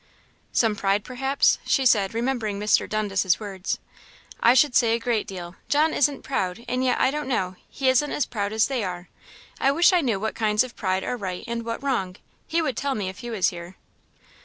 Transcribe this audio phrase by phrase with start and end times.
[0.51, 2.89] "Some pride perhaps?" she said, remembering Mr.
[2.89, 3.77] Dundas's words;
[4.39, 7.87] "I should say a great deal, John isn't proud; and yet, I don't know, he
[7.87, 9.09] isn't proud as they are;
[9.59, 12.15] I wish I knew what kinds of pride are right and what wrong;
[12.47, 13.75] he would tell me if he was here."